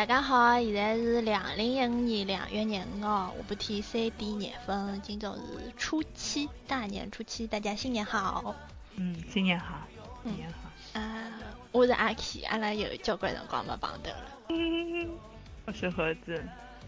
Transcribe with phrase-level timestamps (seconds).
[0.00, 5.42] 大家好，现在是两零一五年两月廿五号下半天三点廿分，今朝是
[5.76, 8.54] 初七，大年初七，大家新年好。
[8.96, 9.86] 嗯，新年好，
[10.24, 10.98] 新年好。
[10.98, 11.30] 啊，
[11.70, 15.10] 我是阿 K，阿拉有交关辰光没碰头了。
[15.66, 16.42] 我是盒子。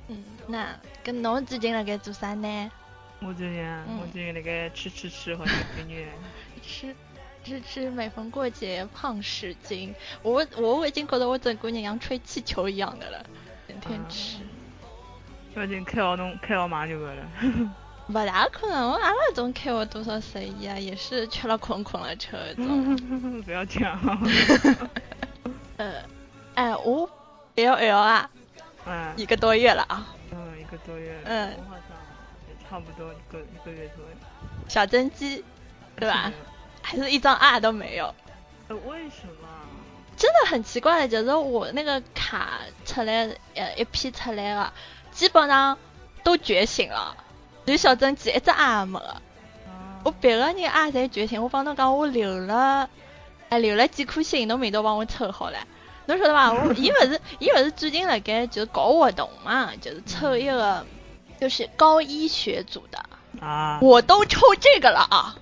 [0.08, 2.70] 嗯，那跟侬最近辣盖做啥呢？
[3.20, 3.62] 我最近，
[4.00, 6.06] 我最近辣盖吃吃吃和女女。
[6.66, 6.96] 吃。
[7.44, 9.94] 吃吃，每逢过节胖十斤。
[10.22, 13.24] 我我已经觉得我整个人像吹气球一样的了，
[13.66, 14.38] 天天吃。
[15.54, 17.22] 要紧开好弄开好马就个了。
[18.06, 20.78] 不大可能，我阿拉种开了多少十一啊？
[20.78, 22.96] 也是吃了困困了吃种。
[23.42, 23.98] 不要讲。
[25.78, 26.02] 呃，
[26.54, 27.08] 哎，我
[27.54, 28.30] L L 啊，
[28.86, 30.06] 嗯，一个多月了啊。
[30.32, 31.20] 嗯，一个多月。
[31.24, 31.54] 嗯。
[31.58, 31.96] 我好像
[32.48, 34.10] 也差不多一个一个月左右。
[34.68, 35.44] 小增肌，
[35.96, 36.32] 对吧？
[36.92, 38.14] 还是一张二都没有，
[38.68, 39.48] 呃，为什么？
[40.14, 44.70] 真的很奇怪的，就是我那个卡出来，呃，一批出来了，
[45.10, 45.78] 基本上
[46.22, 47.16] 都觉醒了，
[47.64, 49.22] 就小增肌一只二也没了。
[50.04, 52.90] 我别个人二侪觉醒，我帮侬讲，我留了，
[53.48, 55.58] 哎，留了几颗星，侬明朝帮我抽好了。
[56.04, 56.52] 侬晓得吧？
[56.52, 60.84] 我伊勿是伊勿是最近辣盖就是搞活动嘛，就是抽一个，
[61.40, 63.02] 就是高医学组的
[63.40, 65.36] 啊，我都抽这个了啊。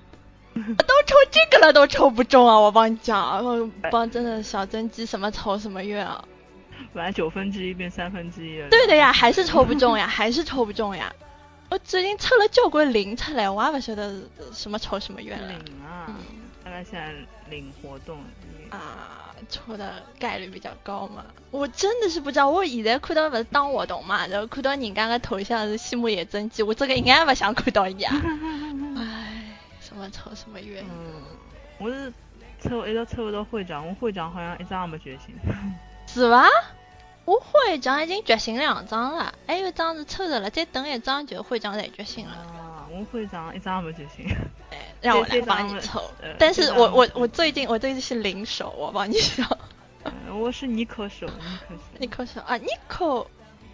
[0.55, 2.59] 都抽这个了，都抽不中啊！
[2.59, 6.25] 我帮你讲，我帮真的小甄姬什么抽什么月啊！
[6.93, 8.69] 本来九分之一变三分之一了。
[8.69, 11.13] 对的呀，还是抽不中呀，还是抽不中呀！
[11.69, 14.21] 我最近抽了交关零出来，我也不晓得
[14.53, 15.49] 什么抽什么月了。
[15.49, 16.17] 零啊！
[16.65, 17.13] 大概现在
[17.49, 18.19] 领活动
[18.71, 21.25] 啊，抽的概率比较高嘛。
[21.53, 28.15] 我真的是不知道，我现在看到不是当活动嘛，然后看到人家的头像是西木野增肌，我这个应该不想看到伊啊！
[30.01, 30.05] 唉。
[30.05, 30.83] 什么抽什么月？
[30.83, 31.23] 嗯，
[31.79, 32.13] 我是
[32.63, 35.35] 抽一直抽不到会长，我会长好像一张也没觉醒。
[36.07, 36.47] 是吧？
[37.27, 42.33] 我会长已经觉醒两张了，还有一张是抽着了，再等一张就会长才觉醒了。
[42.33, 44.27] 啊，我会长一张也没觉醒。
[44.73, 46.03] 哎，让我来帮你抽。
[46.39, 49.43] 但是我我我最近我最近是零手，我帮你抽。
[50.33, 51.37] 我是尼克手，尼
[51.69, 51.81] 克手。
[51.99, 53.27] 尼克手啊，尼克。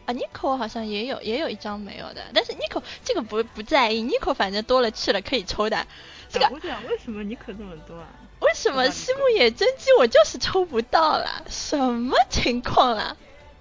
[0.06, 5.84] 啊，Nico 好像也有，也有一张没有的，但是 Nico 这个不不在意，Nico 反正多了去了可以抽的。
[6.28, 8.08] 这个我讲为什么 Nico 这么多啊？
[8.40, 11.42] 为什么西木野真姬我就是抽不到了？
[11.48, 13.16] 什么情况啦？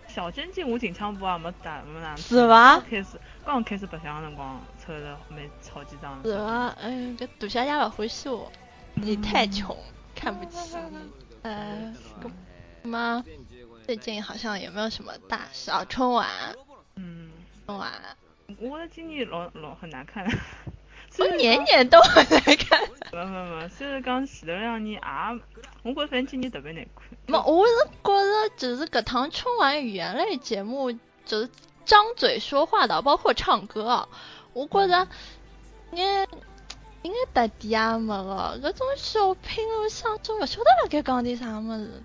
[0.07, 2.15] 小真机我经常不啊没打没打。
[2.15, 2.79] 是吧？
[2.89, 6.21] 开始刚开始白相的辰光抽的没超几张。
[6.23, 6.75] 是吧？
[6.81, 8.51] 哎，这杜小姐不欢喜我，
[8.95, 9.75] 你太穷，
[10.15, 10.57] 看不起
[10.91, 10.97] 你。
[11.43, 13.23] 呃，什么？
[13.85, 15.85] 最近好像也没有什么大事啊？
[15.87, 16.27] 春晚，
[16.95, 17.29] 嗯，
[17.65, 17.91] 春晚，
[18.59, 20.25] 我的今年老老很难看，
[21.19, 22.79] 我年年都会来看。
[23.11, 25.41] 没没没，虽然讲前头两年也，
[25.83, 27.05] 我觉反正今年特别难看。
[27.27, 30.91] 没，我是觉着就是搿趟春晚语言类节目，
[31.25, 31.49] 就是
[31.85, 34.07] 张嘴说话的，包括唱歌，
[34.53, 35.07] 我觉着
[35.91, 36.27] 应该
[37.03, 42.03] 应该特点也没个，搿种小品我想中勿晓得辣盖讲点啥物事。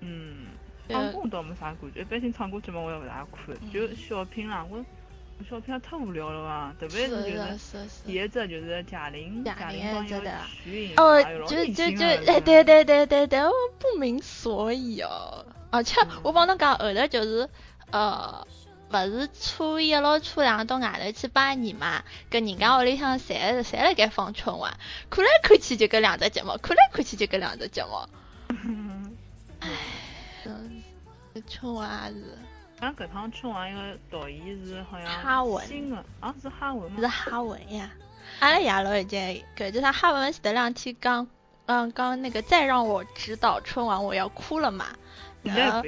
[0.00, 0.46] 嗯。
[0.88, 4.84] 唱歌倒没啥感觉，一般性唱歌节目我也勿大看，就小品啦，我
[5.48, 10.22] 小品也太无聊了吧，特别是就是第一只就是贾玲，贾玲帮一个
[10.62, 17.48] 徐颖，哦，就就就哎对对对对对，我不明所以哦，而且我帮侬讲后头就是
[17.90, 18.46] 呃，
[18.90, 24.74] 不是初一咯初两到外头去拜年嘛，跟人家屋里向侪侪辣盖放春晚，
[25.08, 28.06] 看来看去就搿两只节目，看来看去就搿两只节目，
[29.60, 29.68] 唉。
[31.48, 32.36] 春晚是，
[32.80, 35.66] 像搿趟春晚一个导演是好像哈文。
[35.66, 36.96] 新的，啊是哈文吗？
[37.00, 37.90] 是哈文呀，
[38.38, 41.26] 阿拉爷老已经搿就他哈文前头两天刚，
[41.66, 44.86] 嗯刚那个再让我指导春晚我要哭了嘛，
[45.42, 45.82] 然后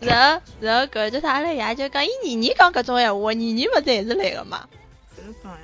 [0.00, 4.68] 然后然后搿就是阿拉爷就讲伊年年讲搿种闲话，年年勿是还是来个嘛，
[5.14, 5.58] 是讲呀，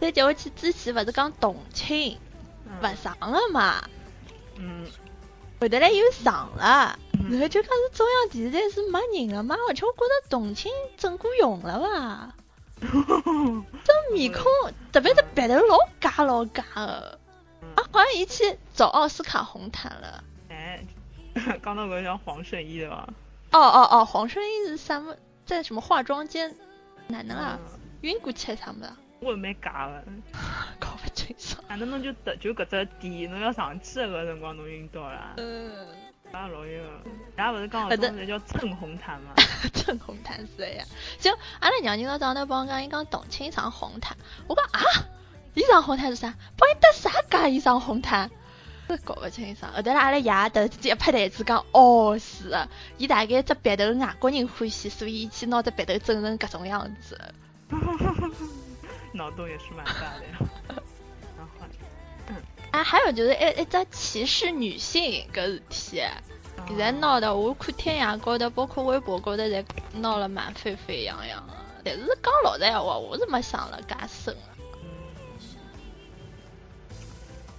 [0.00, 2.16] 再叫我去之前勿是讲同庆，
[2.82, 3.84] 勿上了嘛，
[4.56, 4.86] 嗯。
[5.60, 6.98] 后头来又上了，
[7.30, 12.34] 然后就讲是中央电视台是没人了嘛，而且我觉得同庆整过容了吧，
[12.80, 14.44] 这面孔
[14.92, 17.18] 特别是鼻头老假老假的，
[17.74, 20.24] 啊，好像一去找奥斯卡红毯了。
[20.48, 20.82] 哎，
[21.60, 23.08] 刚到个叫黄圣依的吧？
[23.50, 26.54] 哦哦哦，黄圣依是什么在什么化妆间
[27.08, 27.58] 哪能啊？
[28.02, 28.96] 晕过去他们的？
[29.20, 30.04] 我也没假的。
[30.78, 31.60] 搞不清楚。
[31.68, 35.34] 反正侬就得就搿只点，侬要上去个辰光侬晕倒了。
[35.36, 35.70] 嗯。
[36.30, 39.32] 啊老晕个，家勿是讲搿种才叫蹭红毯嘛？
[39.72, 40.84] 蹭红毯是呀。
[41.18, 44.16] 就阿拉娘今朝早头帮我讲，伊讲董卿上红毯，
[44.46, 44.80] 我讲啊，
[45.54, 46.34] 伊上红毯是啥？
[46.58, 47.48] 帮伊搭啥假？
[47.48, 48.30] 伊上红毯？
[48.88, 49.72] 是搞不清爽。
[49.72, 52.54] 后头阿拉爷突然之间一拍台子讲，哦是，
[52.98, 57.18] 伊大概只鼻头外国人欢喜，所以去拿只鼻头整成搿种样子。
[59.14, 60.38] 脑洞也是蛮大的呀。
[62.70, 66.02] 啊，还有就是一一只歧视女性搿事体，
[66.68, 69.64] 现在闹的，我看天涯高头，包括微博高头，侪
[69.94, 71.54] 闹了蛮沸沸扬扬的。
[71.82, 74.36] 但是讲老实闲话，我是没想了介深。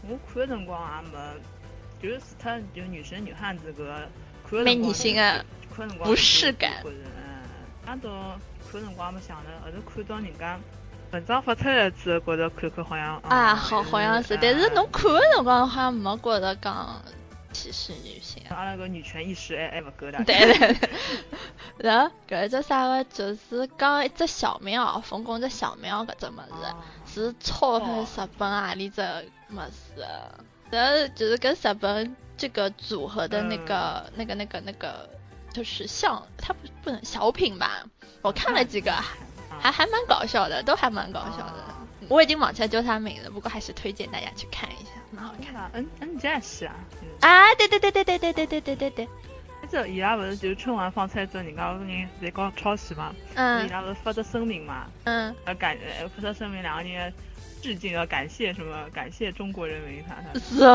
[0.07, 1.17] 我看的辰光也没，
[1.99, 4.07] 就是他就女生女汉子个，
[4.63, 5.43] 没女性啊，
[6.03, 6.83] 不适感。
[6.85, 6.93] 嗯，
[7.83, 8.09] 那都
[8.71, 10.59] 看辰光没想的，后头看到人家
[11.11, 17.01] 文章发出来之后，觉着看看好像啊，好好像是，但是侬看的辰光好像没觉着讲
[17.51, 18.43] 歧视女性。
[18.49, 20.23] 阿拉个女权意识还还不够的。
[20.23, 20.89] 对对对。
[21.79, 28.05] 然后搿只啥个，就是讲一只小庙，冯巩只小庙搿只么子，是抄日
[28.37, 29.01] 本阿里只。
[29.51, 30.05] 么事，
[30.69, 35.09] 然后就是跟日本这个组合的那个、那个、那个、那个，
[35.51, 37.83] 就是像它不不能小品吧？
[38.21, 38.93] 我看了几个，
[39.59, 41.65] 还还蛮搞笑的，都还蛮搞笑的。
[42.07, 45.69] 我已经忘记叫他名了，不过还是推荐大家去看一下，蛮好看。
[45.73, 46.75] 嗯嗯，这也是啊。
[47.21, 49.07] 啊，对对对对对对对对对对对。
[49.69, 53.13] 这伊拉不是就是春晚放出来之后，人家人在搞抄袭嘛？
[53.35, 53.65] 嗯。
[53.65, 54.87] 伊拉不是发的声明嘛？
[55.03, 55.35] 嗯。
[55.45, 57.13] 呃，感呃发的声明，两个人。
[57.61, 58.89] 致敬要感谢什么？
[58.93, 60.73] 感谢中国人民，他他是啊，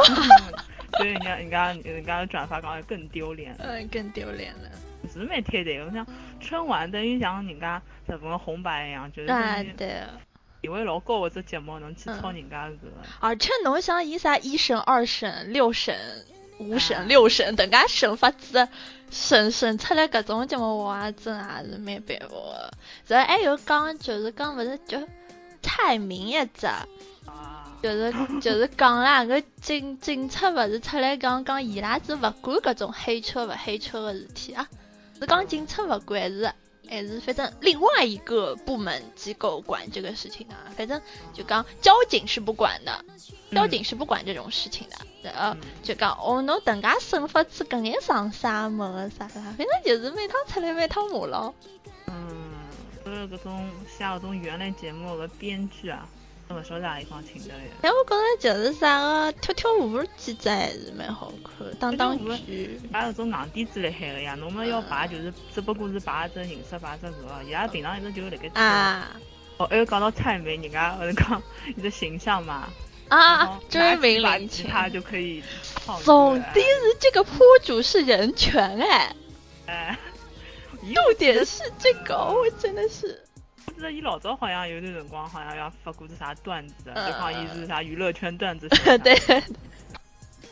[0.98, 4.69] 所以人家人家人家转发讲更丢脸了，嗯，更丢脸了，
[5.12, 5.84] 是蛮贴的。
[5.84, 6.06] 我想
[6.40, 9.28] 春晚等于像人家日本红白一样，就是
[9.76, 10.02] 对，
[10.62, 12.76] 地位老高或者节目能去抄人家个。
[13.20, 15.96] 而且侬想伊啥一审、二审、六审、
[16.58, 18.68] 五审、六审等噶审法子
[19.10, 22.72] 审审出来搿种节目，我真也是蛮佩服的。
[23.06, 25.00] 然后还有讲就是讲勿是就。
[25.66, 26.68] 蔡明一只，
[27.82, 34.68] 就是就是讲啦，个警警察勿是出来讲讲，伊拉是勿管搿种黑车勿黑车个事体啊，
[35.20, 36.52] 是讲警察勿管是
[36.88, 41.00] 还是反正另外一个部门机构管这个事情啊，反正
[41.32, 43.05] 就讲交警是不管的，
[43.52, 51.55] 交警是不管这种事情的，然后就讲哦，侬等噶审法子搿眼上啥么啥啥，反正就是每趟出来每趟骂咯。
[52.06, 52.52] 嗯
[53.02, 57.61] 所有搿种像搿种原来节目个编剧啊，都勿晓得哪地方请的来。
[57.81, 62.81] 但我觉着就是啥个跳跳舞几只还是蛮好看，当当剧。
[62.93, 68.61] 摆搿种硬底子来海个呀，侬们要摆就是只不过是摆只形式，摆只个，伊拉平常一直就辣盖。
[68.61, 69.17] 啊。
[69.56, 71.43] 哦，还有讲到蔡梅，人家勿是讲
[71.75, 72.69] 你的形象嘛？
[73.08, 75.43] 啊，追名林檎，他就可以。
[76.02, 79.17] 总的是这个铺主是人权哎。
[79.67, 79.99] 哎。
[80.93, 83.23] 重点是这个，我真的是。
[83.74, 88.68] 我记得伊老早好像有段辰光，好像要发过只啥段子，就讲伊是啥娱乐圈段子。
[89.02, 89.42] 对。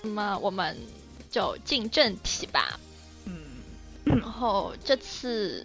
[0.03, 0.77] 那么我们
[1.31, 2.81] 就进正题吧。
[3.27, 3.63] 嗯。
[4.05, 5.65] 然后这次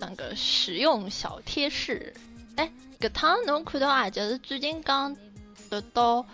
[0.00, 2.14] 那个实用小贴士，
[2.56, 5.14] 哎，搿趟侬看到啊，就是最近刚
[5.68, 6.26] 得到。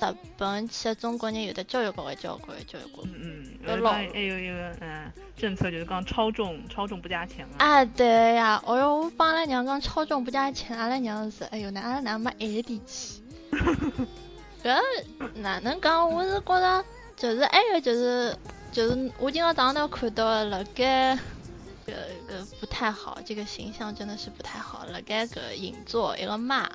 [0.00, 7.54] 日本去的中国人有的教育局的交关教育局，嗯嗯，还有一个嗯政策就是讲超重超重不加钱嘛。
[7.58, 13.22] 啊对呀，哦哟，我帮阿拉娘讲超重不加钱，阿拉娘是哎哟，那阿拉娘没挨点去。
[14.62, 14.80] 搿
[15.36, 16.10] 哪能讲？
[16.10, 16.84] 我是觉着
[17.16, 18.36] 就是还有就是
[18.72, 21.14] 就是我今朝早上头看到了该
[21.86, 21.92] 搿
[22.26, 24.84] 个不太好，这个形象真的是不太好。
[24.86, 26.68] 了该搿银座一个妈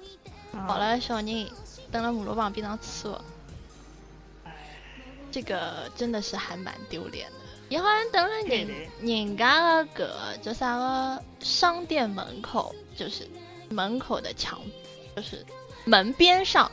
[0.68, 1.48] 抱了小人。
[1.92, 3.20] 等了马路旁边上车，
[5.32, 7.36] 这个真的是还蛮丢脸的。
[7.70, 8.68] 伊好像等了人
[9.00, 13.28] 人家的个叫啥个商店门口，就是
[13.70, 14.60] 门口的墙，
[15.16, 15.46] 就是
[15.86, 16.72] 门边上，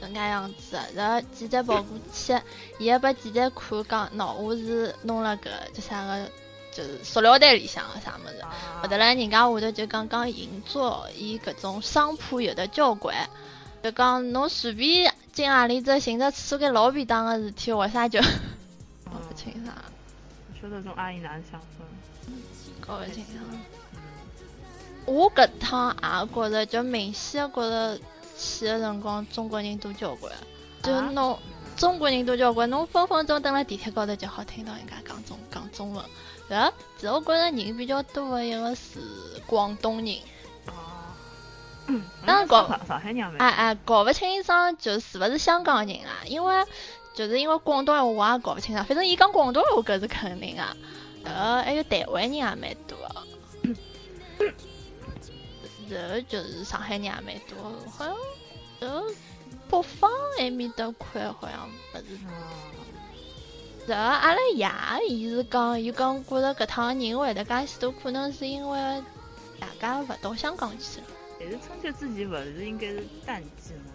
[0.00, 0.78] 能噶样子。
[0.94, 2.40] 然后记者跑过去，
[2.78, 6.30] 伊还把记者看讲，喏，我是弄了个叫啥个，
[6.72, 8.44] 就是塑料袋里向的啥么子。
[8.80, 13.28] 后头来人家下头就讲讲银座，伊搿种商铺有的交关。
[13.82, 18.20] 就讲侬随便进何里只寻只厕所，间老便当个事体，为啥就
[19.04, 19.74] 搞勿清爽？
[20.60, 21.84] 晓得种阿姨哪能想法？
[22.80, 23.44] 搞勿清爽。
[25.04, 27.98] 我搿趟也觉着，就明显觉着
[28.38, 30.32] 去个辰光中国人多交关，
[30.80, 31.36] 就侬
[31.76, 36.04] 中国人多交关，侬分分钟蹲辣地铁高头就好听到人家讲中讲中文。
[36.48, 39.00] 然后，其实我觉着人比较多的一个是
[39.44, 40.18] 广东人。
[42.26, 46.22] 当然搞上海人哎哎，搞不清爽就是不是香港人啊？
[46.26, 46.64] 因为
[47.14, 50.76] 就是因为广东话我也搞不清爽，反正伊讲广东话搿是肯定啊。
[51.24, 52.98] 呃，还有台湾人也蛮多，
[55.88, 57.56] 然后就是上海人也蛮多，
[57.90, 58.16] 好像
[58.80, 59.04] 呃
[59.70, 62.18] 北方埃面搭块好像不是。
[63.86, 64.68] 然后阿拉爷
[65.08, 69.02] 伊是讲，伊讲觉着搿趟人会得介许多，可能是因为
[69.60, 71.06] 大家勿到香港去了。
[71.42, 73.92] 但是春节之前勿是应该是淡季吗？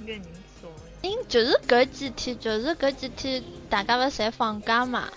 [0.00, 0.24] 应该人
[0.60, 0.68] 少。
[1.02, 5.08] 因就是搿几天，就是搿几天大家勿侪放假嘛，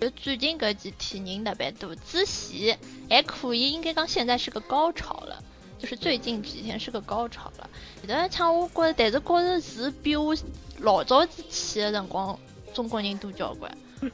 [0.00, 1.94] 就最近搿几天人特别多。
[1.94, 5.42] 之前还可以，应该讲现在是个高潮了，
[5.78, 7.70] 就是最近几天是个高潮了。
[8.00, 10.36] 现在像我觉着，但是觉着是比我
[10.78, 12.38] 老早子去的辰光。
[12.74, 14.10] 中国人多交关，侪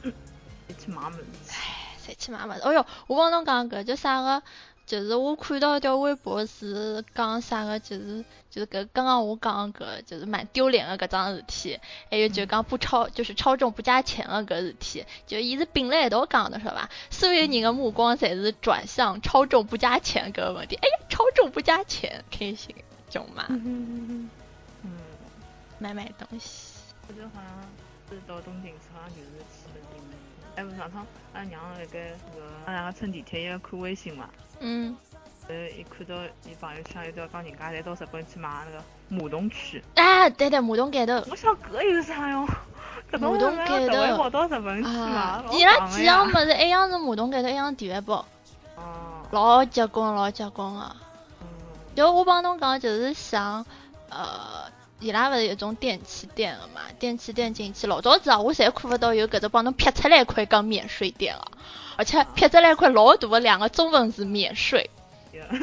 [0.85, 1.25] 去买物事。
[1.51, 2.61] 唉，侪去买物事。
[2.61, 4.41] 哎哟，我帮侬讲搿就啥个？
[4.85, 7.79] 就是我看到一条微博是讲啥个？
[7.79, 11.79] 就是就是搿刚刚我讲搿就是蛮丢脸的搿桩事体。
[12.11, 16.89] 还有就讲不超就是超重不加钱的搿事体，就伊是并辣一道讲的是伐？
[17.09, 20.75] 所有人的目光侪是转向超重不加钱搿个问题。
[20.75, 22.75] 哎呀，超重不加钱，开心，
[23.09, 23.45] 中嘛？
[23.49, 24.29] 嗯，
[25.79, 26.73] 买买东西。
[27.07, 27.69] 我觉得好像。
[28.27, 30.13] 到东京去好像就是去了定门。
[30.55, 34.29] 哎，不上趟阿拉娘辣盖那个，阿拉两个乘地铁，伊在看微信嘛。
[34.59, 34.95] 嗯。
[35.49, 39.83] 呃，一看到伊朋友圈，有条讲人家侪到日本去买那个马桶区。
[39.95, 41.13] 哎，对对，马桶盖头。
[41.29, 42.47] 我想搿有啥用？
[43.11, 44.17] 马桶盖头。
[44.17, 45.43] 跑到日本去嘛？
[45.51, 48.25] 伊拉几样物事，一样是马桶盖头，一样地位包。
[48.75, 49.25] 哦。
[49.31, 50.95] 老结棍，老结棍啊！
[51.41, 51.47] 嗯。
[51.95, 53.65] 就我帮侬讲，就是想，
[54.09, 54.71] 呃。
[55.03, 56.79] 伊拉勿是有种电器店了嘛？
[56.97, 61.51] 电器店进去老早子啊，我侪看勿到有搿只帮侬撇出来一块讲免税店了，
[61.97, 64.89] 而且撇出来一块老大的两个中文字免税。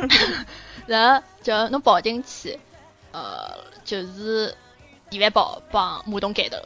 [0.86, 2.58] 然后就侬跑进去，
[3.12, 4.54] 呃，就是
[5.08, 6.58] 地位宝帮马桶盖头，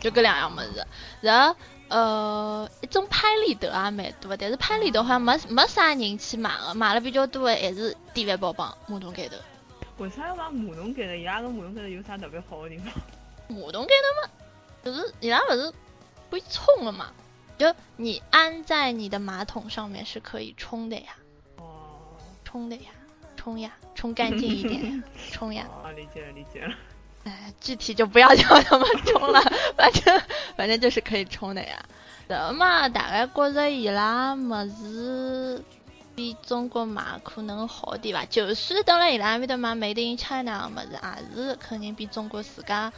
[0.00, 0.86] 就搿两样物事。
[1.20, 1.56] 然后
[1.88, 9.36] 呃，一种拍立得也蛮多，但是拍立得好像没没啥人去买个，买了比较多的还是地位宝帮马桶盖头。
[9.98, 11.16] 为啥要买马桶盖呢？
[11.16, 12.92] 伊拉个马桶盖头有啥特别好的地方？
[13.48, 14.30] 马桶盖头嘛，
[14.84, 15.72] 就是伊拉不是
[16.30, 17.12] 可以冲的嘛？
[17.56, 21.16] 就你安在你的马桶上面是可以冲的呀。
[21.56, 22.16] 哦。
[22.44, 22.90] 冲的呀，
[23.36, 25.66] 冲呀，冲干净一点， 冲呀。
[25.84, 26.74] 哦，理解了，理解了。
[27.24, 29.40] 哎，具体就不要叫他们冲了，
[29.78, 30.20] 反正
[30.56, 31.80] 反正就是可以冲的呀。
[32.28, 35.64] 这嘛，大概觉着伊拉么子。
[36.14, 42.92] 比中国买可能好点吧，就算等了伊拉埃面搭买 Made in China 个么子，也是肯定比中国自家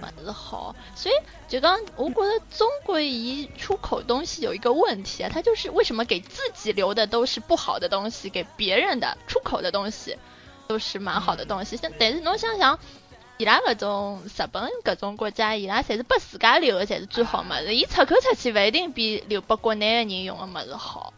[0.00, 0.74] 么子好。
[0.96, 1.14] 所以
[1.48, 10.18] 就讲，我觉得中国一出口东西有一个问题啊，它就是为什么给自己留的都是不好的东西，给别人的出口的东西
[10.66, 11.76] 都是蛮好的东西。
[11.76, 12.78] 像但是侬想想，
[13.38, 21.14] 伊拉搿种日本搿种国家，伊拉侪是拨自家留的才是最好么子，伊出口出去勿一定比留拨国内的人用的么子好。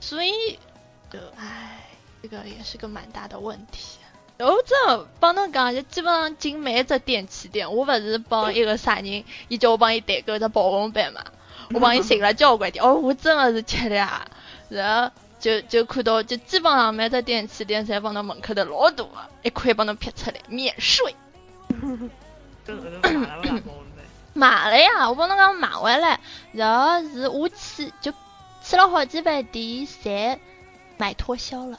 [0.00, 0.58] 所以，
[1.12, 1.86] 就唉，
[2.22, 3.98] 这个也是个蛮大的问题。
[4.38, 11.22] 然后这帮侬讲，就基本上进每一只电器店，我不是帮一个啥人，伊叫我帮伊代购只保温杯嘛，
[11.74, 12.82] 我帮伊寻了交关店。
[12.82, 14.26] 哦，我真的是吃的啊！
[14.70, 19.04] 然后就就看到，就基本上每只电器店侪放到门口头老大，
[19.42, 21.14] 一块帮侬撇出来免税。
[24.32, 26.18] 买 了呀，我帮侬讲买回来，
[26.52, 28.10] 然后是我去就。
[28.70, 30.38] 吃了好几百店，侪
[30.96, 31.76] 卖脱销了，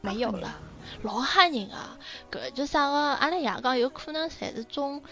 [0.00, 0.54] 没有了，
[1.02, 1.98] 老吓人啊！
[2.32, 2.96] 搿就啥个？
[2.96, 5.02] 阿拉爷讲有可能侪是种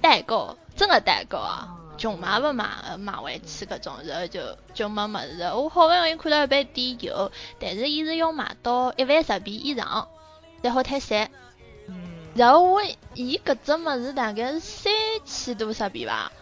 [0.00, 5.42] 代购，真的代购啊，穷买勿买，买回去搿种，然后就就没么子。
[5.54, 7.30] 我好勿容易看到一杯店有，
[7.60, 10.08] 但是伊是要买到一万日币以上
[10.62, 11.28] 然后退税。
[12.34, 12.80] 然后我
[13.12, 14.90] 伊搿只物事大概是三
[15.26, 16.32] 千多日币吧。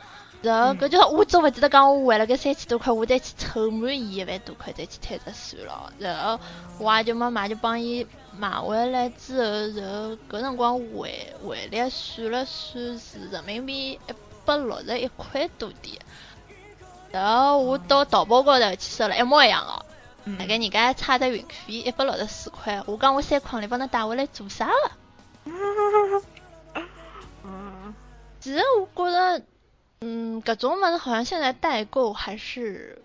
[0.46, 5.92] 然后，搿就我总勿记得讲，我为了搿三千多块，我再去凑满伊一万多块再去退只算了。
[5.98, 6.38] 然后
[6.78, 8.06] 我也就没买，就帮伊
[8.38, 9.44] 买回来之后，
[9.80, 13.98] 然后搿辰光汇汇率算了算是人民币一
[14.44, 15.98] 百六十一块多点。
[17.10, 22.80] 然后我到淘宝高头去搜了，一模一样的，大概人家差的运费一百六十四块。
[22.86, 24.92] 我讲我三块钿帮侬带回来做啥了？
[28.38, 29.44] 其实我觉着。
[30.00, 33.00] 嗯，搿种物事好像现在代购还是，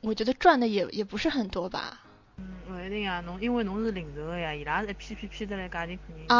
[0.00, 2.00] 我觉得赚的也也不是很多吧。
[2.38, 6.26] 嗯，勿一定啊，侬因为侬是零售的呀，伊拉是一批批批得来价钿肯定。
[6.28, 6.36] 啊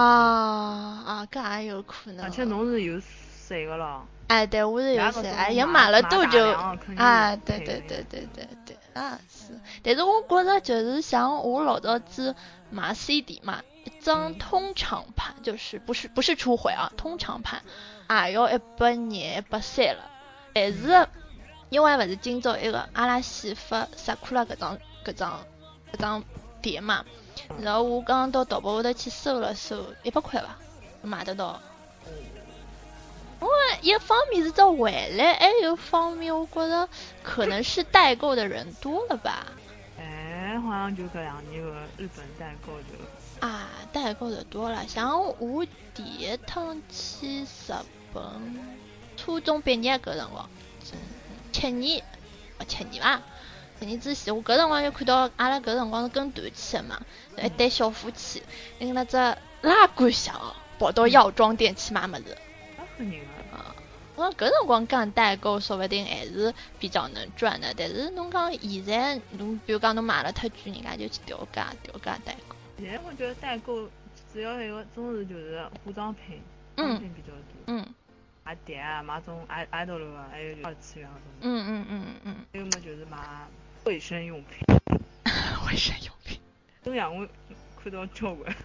[1.07, 2.25] 啊，搿也有可能。
[2.25, 4.07] 而且侬是有税个咯。
[4.29, 6.47] 哎，对，我是有税，哎，也买了多就，
[6.97, 9.59] 啊，对对对对对对，那是。
[9.83, 12.35] 但是我觉着就是像我老早子
[12.71, 13.70] 买 CD 嘛，一
[14.01, 17.63] 张通常盘就是不是不是初回啊，通常盘。
[18.27, 20.11] 也要一百廿、一百三了，
[20.53, 21.07] 但是
[21.69, 25.45] 因为勿是今朝一个阿拉西发萨库拉搿张搿张
[25.93, 26.25] 搿张
[26.61, 27.05] 碟嘛，
[27.61, 30.57] 然后我刚刚到淘宝高头去搜了搜，一百块伐，
[31.03, 31.61] 买得到。
[33.81, 36.89] 一方面是在回来，还有方面我觉着
[37.23, 39.47] 可能是代购的人多了吧。
[39.99, 42.89] 哎，好像就这两年个日本代购就
[43.41, 44.87] 啊，代购的多了。
[44.87, 47.47] 像我第一趟去日
[48.13, 48.23] 本，
[49.17, 50.49] 初中毕业搿辰光，
[51.51, 52.05] 七年，
[52.69, 53.21] 七年伐？
[53.79, 57.01] 七年之前，我搿辰光就看到阿拉搿辰光是跟团去的嘛，
[57.43, 58.43] 一对小夫妻
[58.79, 60.39] 拎了只拉杆箱，
[60.79, 62.37] 跑到药妆店去买物事。
[63.53, 63.75] 啊，
[64.17, 67.73] 我搿辰光干代购，说不定还是比较能赚的。
[67.75, 72.50] 但是侬讲现在，侬比如讲侬买了太贵，人家就去调价，调价代购。
[72.81, 73.87] 现在我觉得代购
[74.33, 76.41] 主要一个种是就是化妆品，
[76.77, 77.45] 化妆品比较多。
[77.67, 77.87] 嗯。
[78.43, 81.25] 买碟啊，买种爱爱豆了，还有二次元那种。
[81.43, 82.37] 嗯嗯嗯嗯。
[82.53, 83.19] 还有么就是买
[83.85, 84.67] 卫生用品。
[85.69, 86.41] 卫生用品。
[86.83, 87.29] 都让我
[87.77, 88.57] 看到交关。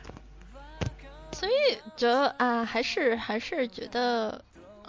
[1.33, 4.41] 所以就啊，还是还是觉得，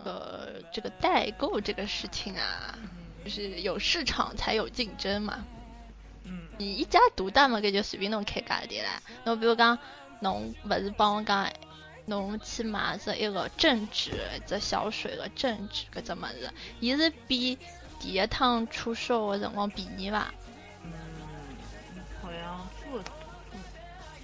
[0.04, 2.78] 呃，这个代购这个事情啊，
[3.24, 5.44] 就是有市场才有竞争嘛。
[6.58, 6.58] 嗯。
[6.58, 9.02] 你一家独大嘛，搿就随便侬开价钿啦。
[9.24, 9.78] 侬比如讲，
[10.20, 11.52] 侬勿是帮我讲，
[12.06, 14.12] 侬去买只一个正纸，
[14.46, 17.58] 只小水个正纸搿只物事，伊是比
[18.00, 20.32] 第一趟出售个辰光便宜伐？
[20.84, 20.92] 嗯，
[22.22, 22.98] 好像不。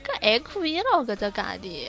[0.04, 1.88] 搿还可以咯，搿只价钿。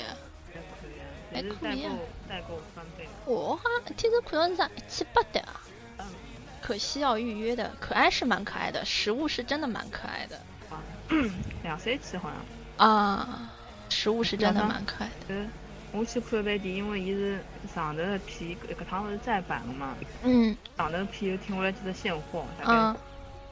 [1.33, 1.95] 还可以啊，
[2.29, 3.07] 代购翻倍。
[3.25, 5.62] 我好像听说看到是啥一千八的啊。
[6.63, 6.67] 嗯。
[6.67, 10.37] 可惜要预约的，可爱是蛮可爱的，实物是真的蛮可爱的。
[10.69, 10.79] 啊，
[11.61, 12.87] 两三千好像。
[12.87, 13.51] 啊，
[13.89, 15.35] 实物是真的蛮可爱的。
[15.35, 15.49] 嗯，
[15.91, 17.39] 我去看爿店，因为伊是
[17.73, 19.95] 上头的片，搿趟是再版了嘛。
[20.23, 20.55] 嗯。
[20.77, 22.99] 上头片又听下来几只现货，大概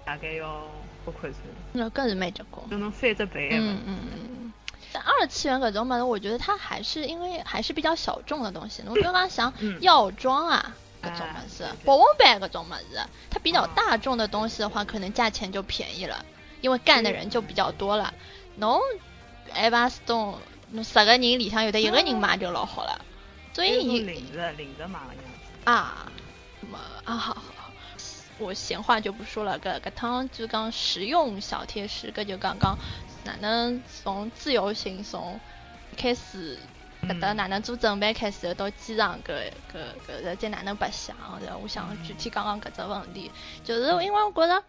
[0.06, 0.68] 大概要
[1.06, 1.39] 八块钱。
[1.74, 2.68] 那更是蛮结棍。
[2.70, 3.50] 就能翻只倍。
[3.51, 4.53] 嗯嗯嗯。
[4.94, 8.82] 但二次元搿种嘛，我觉得它还是因为还是比较小众的东西。
[8.84, 12.99] 侬比如讲像药妆啊，搿种物事，保温杯搿种物事，
[13.30, 16.25] 它比较大众的东西的话，可能价钱就便宜了，
[16.62, 18.13] 因为干的人就比较多了。
[18.58, 18.80] 侬
[19.56, 20.38] 一把种，
[20.69, 23.04] 侬十个人里向有的一个人买就老好了。
[23.54, 25.52] 所以你领着领着买个样子。
[25.65, 26.12] 啊，
[26.69, 27.71] 么啊好好好，
[28.38, 32.78] 我闲话就不说了，搿搿趟就讲实用小贴士，搿就刚刚。
[33.23, 35.39] 哪能从自由行从
[35.95, 36.58] 开始，
[37.07, 41.15] 搿搭哪能做准备开始，到机场搿搿搿再哪能白相？
[41.45, 43.31] 然后我想具体讲讲搿只问题，
[43.63, 44.63] 就是因为我觉着，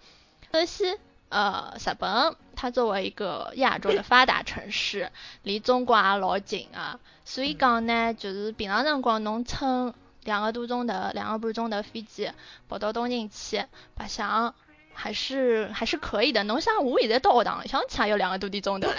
[0.52, 5.10] 首先，呃，日本它作为一个亚洲的发达城市，
[5.42, 12.30] 离中国也老近啊，所以讲呢，就是平常辰光侬乘两个多钟头、两个半钟头飞机
[12.68, 13.64] 跑到东京去
[13.94, 14.54] 白相。
[14.94, 18.94] 还是还是可以的，侬想我现在到学堂里向去也要两个多点钟头了，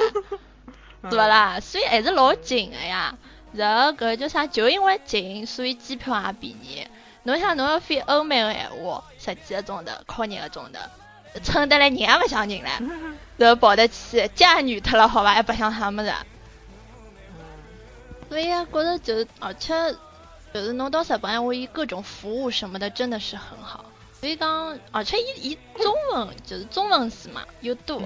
[1.04, 1.60] 是不啦？
[1.60, 3.16] 所以还是老近的呀。
[3.54, 4.48] 然后搿叫啥？
[4.48, 6.88] 就因为近，所以机票也便宜。
[7.24, 10.80] 侬想侬要飞欧美的闲话，十几个钟头，靠廿个钟头，
[11.44, 12.70] 撑得来人也勿想人了。
[13.38, 15.34] 然后跑得去，家女脱了好伐？
[15.34, 16.14] 还白相啥物事？
[18.30, 19.74] 所以啊，觉着就而且
[20.54, 23.86] 就是侬到日本，我伊各种服务什么的真的是很好。
[24.20, 28.02] 所以讲，而且伊伊中文就是中文字嘛又多，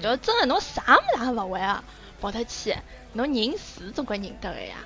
[0.00, 1.82] 就真的侬啥物事也勿会啊，
[2.22, 2.72] 跑得去，
[3.14, 4.76] 侬认死总归认得个呀，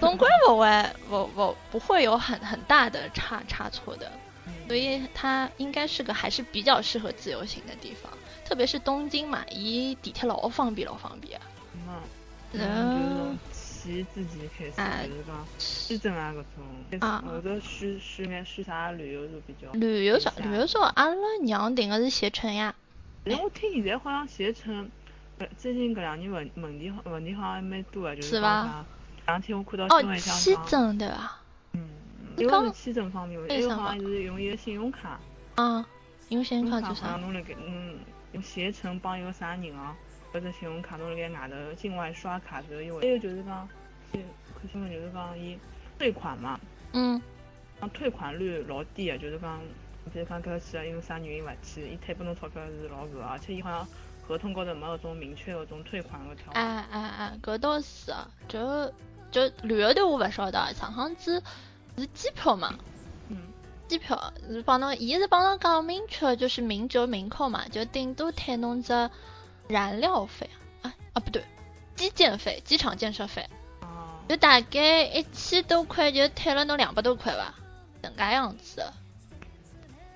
[0.00, 4.10] 总归勿会勿勿不会有很很大的差差错的，
[4.66, 8.10] 所以它应该是个还是比较适合自由行的地方，
[8.46, 11.38] 特别是东京嘛，伊地铁老方便老方便。
[12.54, 13.38] 嗯。
[13.52, 16.34] 骑自己开始，就是讲市政啊，
[16.90, 19.70] 搿种，或者选选眼选啥旅游就比较。
[19.74, 22.74] 旅游啥，旅游啥，阿拉娘订的是携程呀。
[23.26, 24.90] 哎，我听现在好像携程，
[25.58, 28.84] 最近搿两年问问题问题好像还蛮多的，就是讲。
[29.26, 30.36] 两天我看到新闻上讲。
[30.36, 31.40] 哦，签证对伐？
[31.72, 31.88] 嗯。
[32.36, 35.18] 一个是签证方面，一个好像是用一个信用卡。
[35.56, 35.84] 嗯，
[36.28, 37.16] 用信用卡做啥？
[37.16, 37.98] 弄了个嗯，
[38.32, 39.96] 用携程帮一个啥人啊？
[40.32, 43.66] 或者信用卡侬辣盖外头境外刷卡是有，还有就是讲，
[44.12, 44.22] 看
[44.70, 45.58] 新闻就是讲伊
[45.98, 46.60] 退款嘛，
[46.92, 47.20] 嗯，
[47.80, 49.58] 讲退款率老低的，就是讲，
[50.12, 53.88] 比如讲搿去因为啥原因勿去，伊退拨侬钞票是老贵，而且伊好像
[54.26, 56.52] 合同高头没搿种明确搿种退款个条。
[56.52, 58.12] 哎哎哎，搿倒是，
[58.48, 58.92] 就
[59.30, 61.42] 就旅游的我勿晓得，上趟子
[61.96, 62.74] 是机票嘛，
[63.28, 63.38] 嗯，
[63.88, 69.10] 机票是帮侬，伊是帮侬讲明确，就是明折明扣嘛，就顶多退侬只。
[69.68, 70.48] 燃料费
[70.82, 71.42] 啊啊不对，
[71.96, 73.44] 基建费、机场建设费，
[74.28, 77.52] 就大概一千多块，就退了侬两百多块吧，
[78.00, 78.84] 能噶样子。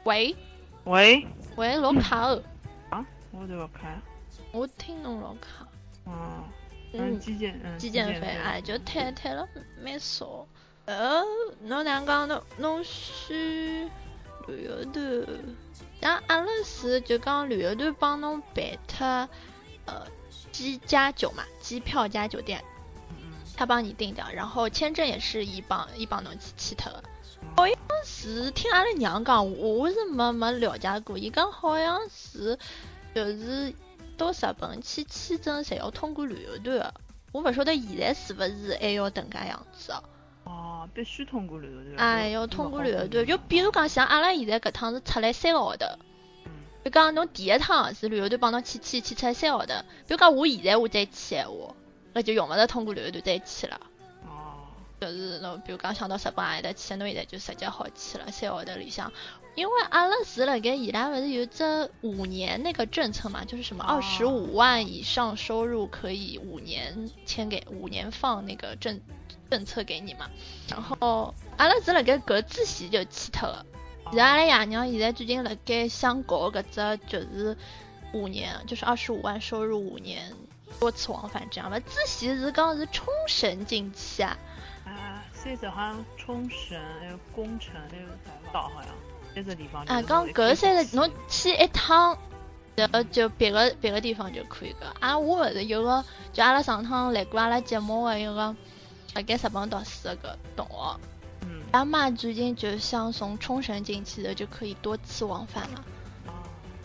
[0.04, 0.36] 喂
[0.84, 2.40] 喂喂，老卡哦。
[3.40, 3.98] 啊，我都要开。
[4.52, 5.66] 我听侬老卡。
[6.04, 6.44] 哦。
[6.92, 7.78] 嗯，基建嗯。
[7.78, 9.48] 基建费哎，就退退了
[9.82, 10.46] 蛮少。
[10.84, 11.22] 呃，
[11.62, 13.90] 侬哪讲侬侬选
[14.46, 15.26] 旅游团，
[16.00, 19.06] 像阿拉是就讲旅游团帮侬办脱，
[19.86, 20.06] 呃，
[20.52, 22.62] 机加酒嘛，机票加酒店，
[23.56, 27.04] 他帮你订掉，然后签证也是一帮一帮侬去签脱的。
[27.56, 32.58] 好像是听阿拉娘讲，我是没没了解过，伊讲好像是
[33.14, 33.74] 就是
[34.16, 36.94] 到日本去签证，侪要通过旅游团的。
[37.32, 40.02] 我勿晓得现在是勿是还要等介样子哦。
[40.44, 41.96] 哦，必须通过旅游团。
[41.96, 45.86] 哎，要通过旅游团，就比如讲像阿拉现在搿趟是出来三个号头，
[46.84, 49.74] 就讲侬第一趟是旅游团帮侬去去去出来三个号头，
[50.06, 51.74] 比如讲我现在我再去闲话，
[52.12, 53.80] 那就用勿着通过旅游团再去了。
[55.00, 55.06] 哦。
[55.06, 59.12] 就是侬比如讲想到日本阿里搭去，侬现在就直接好去了三个号头里向。
[59.56, 69.00] 因为阿拉是辣盖伊拉勿是有这五年那个政策嘛，就是什么二十五万以上收入可以五年签给五年放那个政
[69.50, 70.30] 政策给你嘛。
[70.68, 73.66] 然后阿拉是辣盖搿之前就去脱了。
[74.12, 77.56] 然后阿拉爷娘现在最近辣盖想搞搿只就是
[78.12, 80.32] 五年，就是二十五万收入五年
[80.78, 81.80] 多次往返这样嘛。
[81.80, 84.38] 之前是讲是冲绳进去啊。
[85.40, 88.12] 啊，现在好像冲绳还有宫城那个
[88.52, 88.92] 岛好像。
[89.86, 92.18] 啊，讲搿三个侬去一趟，
[92.74, 94.86] 然后就别个别个地方就可以个。
[94.98, 98.34] 啊，我勿是有个，就阿拉上趟来过阿拉节目个一个，
[99.14, 101.00] 辣盖日本读书个同学，
[101.42, 105.84] 嗯，阿妈最近就想从冲绳进去的，就可以多次往返了。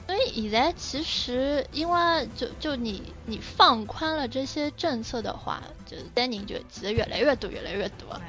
[0.06, 8.22] 所以现在其实因为就就你你放宽了这些政策的话，就是单人就其实越来越多越来越多。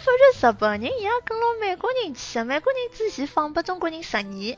[0.00, 4.56] 发觉日本人伊拉跟牢美国人去，美国人之前放拨中国人十年、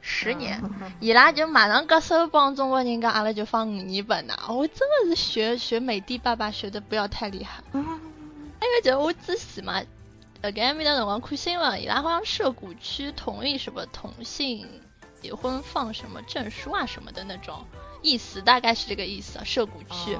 [0.00, 0.62] 十年，
[1.00, 4.38] 伊拉就马上割手帮中国人讲，阿拉就放五年本呐。
[4.48, 7.62] 我真的是学学美帝爸爸学的不要太厉害。
[7.72, 9.82] 还有就我之前嘛，
[10.42, 14.66] 呃，给埃面的辰光看新闻，伊拉好像涉谷区同意什么同性
[15.20, 17.66] 结婚放什么证书啊什么的那种
[18.00, 19.40] 意思，大概是这个意思。
[19.44, 20.16] 涉谷区，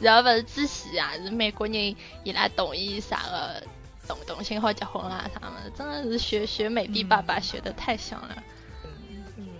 [0.00, 3.62] 然后不是之前啊，是美国人伊拉同意啥个。
[4.08, 8.42] 同同性好结婚啊，他们真的是学学美帝爸爸学的太像了。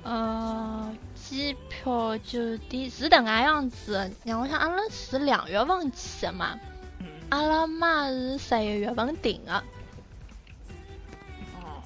[0.02, 6.58] 呃，机票酒店是这个样子，让我想阿拉是两月份去的嘛，
[7.28, 9.62] 阿拉妈是十一月份订的。
[11.60, 11.82] 哦，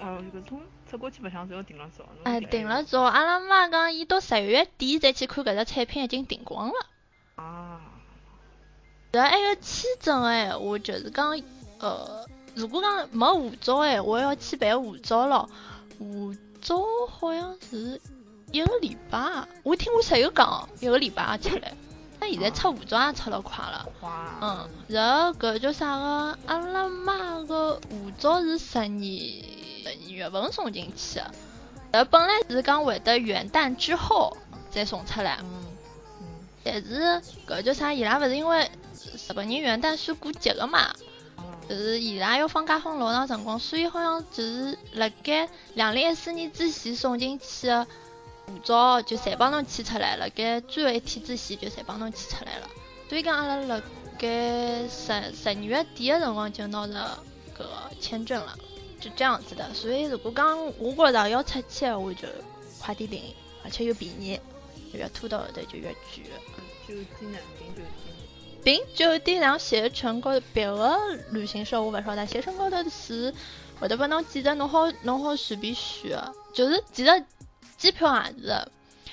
[0.00, 2.04] 哦，搿种出国去白相是要订了早。
[2.22, 6.86] 哎，订了早，阿拉妈讲伊到十一月底再去看搿只产品已经订光了。
[7.34, 7.80] 啊。
[9.12, 11.38] 然后还有签证哎，我就是讲，
[11.80, 15.46] 呃，如果讲没护照哎，我要去办护照了。
[15.98, 18.00] 护照好像是
[18.50, 21.74] 一个礼拜，我听我室友讲一个礼拜出来。
[22.20, 23.86] 那现在出护照也出了快了。
[24.40, 26.38] 嗯，然后搿叫啥个？
[26.46, 28.86] 阿拉妈个护照是十二
[30.08, 31.30] 月份送进去的，
[31.92, 34.34] 然后本来是讲会得元旦之后
[34.70, 35.38] 再送出来。
[35.42, 35.66] 嗯。
[36.64, 37.92] 但是搿叫啥？
[37.92, 38.70] 伊拉勿是因为。
[39.14, 40.94] 日本人元旦是过节的嘛，
[41.68, 47.86] 就是伊拉要放假放老长辰光，所以好像就是辣盖两零一四年之前送进去的
[48.46, 52.68] 护照就侪帮侬签出来了，盖最后一天之前就侪帮侬签出来了。
[53.08, 53.82] 所以讲阿拉辣
[54.18, 57.18] 盖十十二月底的辰光就拿着
[57.56, 57.68] 个
[58.00, 58.58] 签证了，
[59.00, 59.72] 就这样子的。
[59.74, 62.28] 所以如果讲我觉着要出去的话，就
[62.80, 63.22] 快点订，
[63.64, 64.40] 而且又便宜，
[64.92, 66.24] 越拖到后头就越贵。
[66.88, 67.38] 酒店呢？
[67.58, 67.82] 订酒
[68.62, 68.78] 店。
[68.78, 70.96] 订酒店像携程高头别个
[71.30, 73.32] 旅行社我勿晓得，携程高头是
[73.78, 76.18] 会得帮侬几只，侬好侬好随便选，
[76.54, 77.24] 就是其实
[77.76, 78.68] 机票也是，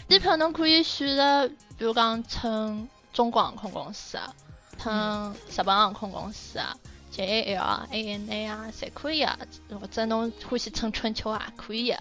[0.07, 4.33] 机票侬可以选择，比如讲乘中国航空公司啊，
[4.77, 6.75] 乘日本航空公司啊。
[7.21, 9.37] A L 啊，A N A 啊，侪可以啊，
[9.79, 11.93] 或者侬欢喜乘春秋啊，可以。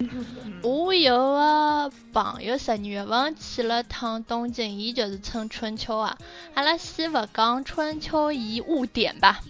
[0.62, 6.16] 我有个朋友十二月份去了趟东京，伊就是乘春秋啊。
[6.54, 9.40] 阿拉先勿讲春秋，伊误点吧。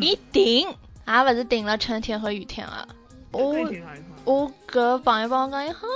[0.00, 2.88] 伊订，也勿是订了春天和雨天啊。
[3.32, 3.54] 我
[4.24, 5.86] 我搿朋友帮我讲，伊好，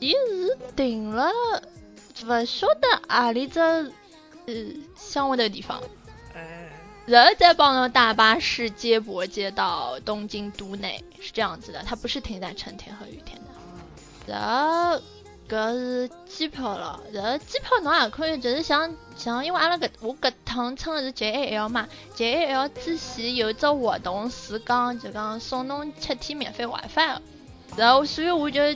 [0.00, 1.30] 伊是订了，
[2.26, 3.92] 勿晓得何里只呃
[4.96, 5.80] 相位的地方。
[7.06, 13.46] 然后再帮侬大巴士接驳接到东京都内，是这样子的，它不是停在成田和羽田的。
[14.26, 15.00] 然后
[15.48, 27.18] 搿是机票了，然后机票侬也可以，就是像像因为阿拉搿我搿趟乘的是 JAL 嘛，JAL 之前有只活动是讲就讲送侬七天免费 WiFi，
[27.76, 28.72] 然后所以我就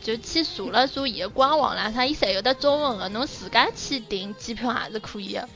[0.00, 5.48] 就去查了查伊个官网啦，啥伊侪有得中文的，侬自家去订机票还是可以的。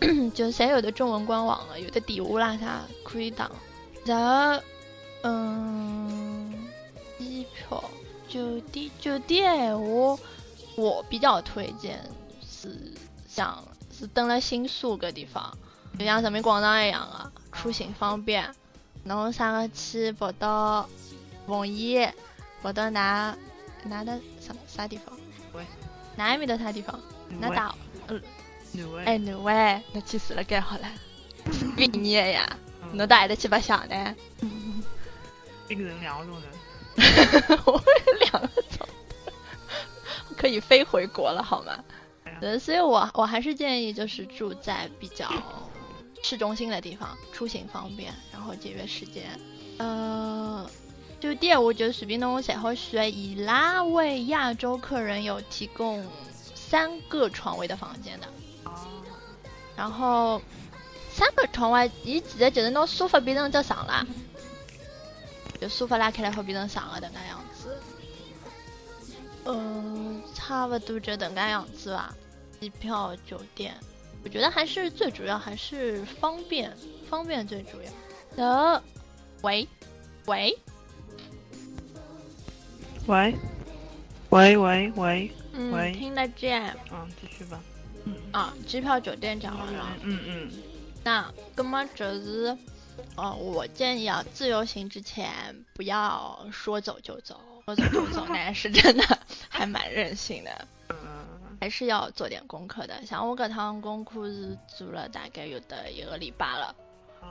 [0.34, 3.50] 就侪有的中文官网了，有的电话啦啥可以打。
[4.04, 4.62] 然后，
[5.22, 6.52] 嗯，
[7.18, 7.82] 机票、
[8.28, 10.18] 酒店、酒店闲话，
[10.76, 12.00] 我比较推荐
[12.42, 12.92] 是
[13.28, 15.56] 像是登了新宿个地方，
[15.98, 18.50] 就像人民广场一样的，出行方便。
[19.04, 20.88] 侬啥个去跑到
[21.46, 22.14] 奉贤，
[22.62, 23.36] 跑到哪
[23.84, 25.18] 哪的啥啥地方？
[26.16, 26.98] 哪埃面的啥地方？
[27.38, 27.74] 哪大？
[28.08, 28.20] 嗯。
[29.04, 30.86] 哎，南汇，那去死了该好了。
[31.76, 32.58] 毕业呀，
[32.92, 34.14] 侬到埃搭去白相呢？
[35.66, 36.36] 冰人两个钟
[37.56, 37.72] 头。
[37.72, 37.82] 我
[38.20, 38.86] 两个钟头，
[40.36, 41.82] 可以飞回国了好吗？
[42.58, 45.30] 所以，我我还是建议就是住在比较
[46.22, 49.24] 市中心的地方，出行方便，然后节约时间。
[49.78, 50.68] 呃。
[51.20, 56.02] 酒店我觉得随便侬选好选，伊拉为亚洲客人有提供
[56.54, 58.26] 三个床位的房间的。
[59.80, 59.82] 哦。
[59.82, 60.42] 然后
[61.10, 64.06] 三个床位，伊其实就是拿沙发变成只床啦，
[65.58, 67.76] 就沙发拉开来会变成床的那样子。
[69.46, 72.14] 嗯，差不多就等个样子吧。
[72.60, 73.74] 机票、酒店，
[74.22, 76.76] 我觉得还是最主要还是方便，
[77.08, 77.90] 方便最主要。
[78.36, 78.82] 的，
[79.40, 79.66] 喂，
[80.26, 80.58] 喂。
[83.06, 83.34] 喂，
[84.28, 85.32] 喂喂喂
[85.72, 86.76] 喂，听得见？
[86.92, 87.58] 嗯，继续吧。
[88.10, 89.86] 嗯啊，机票、酒店讲完了。
[90.02, 90.52] 嗯嗯。
[91.04, 92.56] 那，那么就是，
[93.16, 95.30] 呃，我建议啊，自由行之前
[95.74, 99.18] 不要说走就走，说走就走，那是真的
[99.48, 100.68] 还蛮任性的。
[100.88, 100.96] 嗯。
[101.60, 103.04] 还是要做点功课的。
[103.04, 106.74] 像我这趟功课是做了大概有的一个礼拜了。
[107.22, 107.28] 嗯。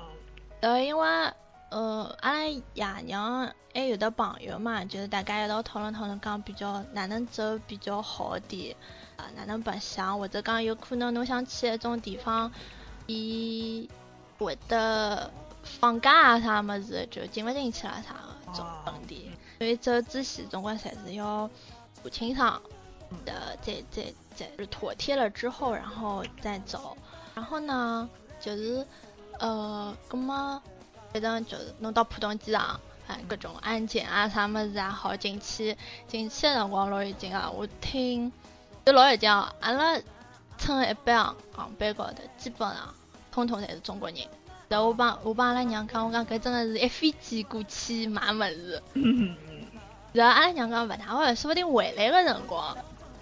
[0.62, 1.34] 呃，因为。
[1.69, 2.62] 呃，阿拉爷
[3.05, 8.75] 娘还有的朋友嘛，就是大家一道讨论讨论，讲比较哪能走比较好点，
[9.17, 12.51] 啊，哪能白相，或者讲有可能侬想去一种地方，
[13.05, 13.88] 伊
[14.39, 15.29] 会得
[15.62, 19.29] 放假啊啥么子就进不进去了啥个种问题。
[19.60, 21.47] 所以走之前总归还是要
[22.01, 22.60] 不清爽
[23.25, 26.97] 的，再再再是妥帖了之后，然后再走。
[27.36, 28.84] 然后呢，就是
[29.38, 30.60] 呃，那么。
[31.12, 35.76] 反正就是弄到浦东机场，哎，各种安检啊，啥么子啊，好进去，
[36.08, 38.32] 进去的辰光老已经啊，我听
[38.86, 40.00] 就老已经啊，阿拉
[40.58, 42.93] 乘一班航班高头，基本上
[43.32, 44.17] 通通侪是中国人。
[44.67, 48.84] 然后我帮我帮阿拉娘讲，我讲搿真的是一飞机过去买物事。
[50.13, 52.78] 然后阿拉娘讲勿大会，说不定回来个辰光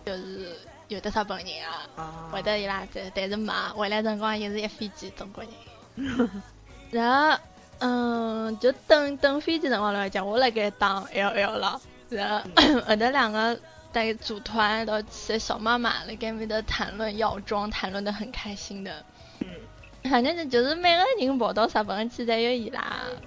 [0.05, 0.57] 就是
[0.89, 1.47] 有的啥本人
[1.95, 6.29] 啊，会得伊拉在，但是没回来辰光也是一飞机中国人。
[6.91, 7.39] 然后。
[7.79, 12.49] 嗯，就等等飞机辰光来讲，我辣盖当 L L 了，然后
[12.87, 13.59] 后头两个
[13.91, 19.03] 在组团到去小妈妈辣盖面头谈论药妆，谈论的很开心的。
[19.41, 19.47] 嗯，
[20.09, 22.81] 反正就就是每个人跑到日本去，侪有伊拉，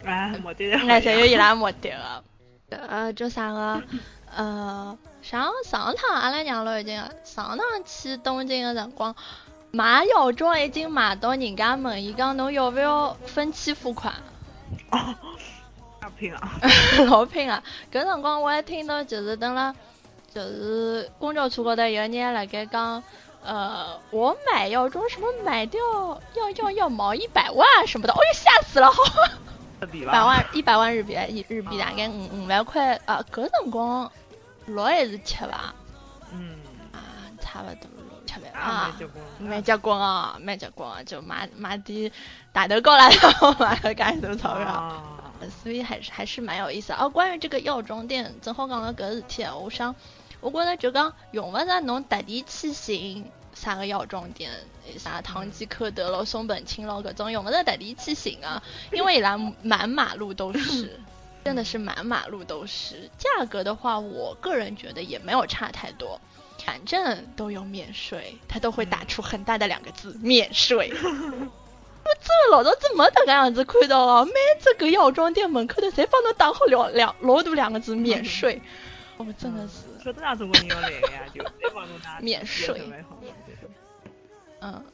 [0.05, 2.25] 哎，目的的，哎，侪有伊拉目的的。
[2.71, 3.83] 呃，叫啥个？
[4.37, 9.15] 呃，上上趟阿拉娘了已经，上趟去东京的辰光，
[9.73, 14.15] 买药妆已经买到人家问伊讲，侬要不要分期付款？
[14.91, 15.15] 哦，
[16.01, 16.53] 老拼啊！
[17.09, 17.63] 老拼啊！
[17.93, 19.75] 搿辰光我还听到，就是等了，
[20.33, 23.03] 就是公交车高头有人辣盖讲，
[23.43, 25.81] 呃，我买药妆什么买掉
[26.35, 28.91] 要要要毛一百万什么的，哦哟吓死了！
[28.91, 29.03] 好，
[30.11, 33.25] 百万一百万日币，一日币大概五五万块啊！
[33.33, 34.11] 搿辰光
[34.67, 35.75] 六还是七吧？
[36.33, 36.57] 嗯
[36.93, 36.99] 啊，
[37.41, 38.00] 差不多。
[38.53, 38.93] 啊，
[39.39, 42.11] 蛮结棍啊，蛮结棍啊，就买买点
[42.53, 45.03] 大头膏啦，然后买了干多钞票，
[45.63, 47.09] 所以还是还是蛮有意思啊。
[47.09, 49.95] 关于这个药妆店，正好讲到搿事体，我想，
[50.41, 54.51] 我觉着就讲用勿着侬特地去寻啥个药妆店，
[54.99, 58.63] 啥唐吉诃德咯、松本清咯搿种，用勿着特地去寻啊，
[58.93, 61.01] 因为伊拉满马路都是，
[61.45, 63.11] 真的是满马路都是。
[63.19, 66.21] 价格的话，我个人觉得也没有差太多。
[66.65, 70.93] 反正都有免税，他都会打出很大的两个字“免税”。
[72.03, 78.61] 我做了老早子没这个样子看到啊，每这个药妆店门口的谁帮侬打好两两老多两个字“免税”。
[79.19, 80.03] 我真的是。
[80.03, 81.01] 晓得哪中国人要来呀？
[81.35, 82.81] 就帮侬打免税。
[84.61, 84.85] 嗯。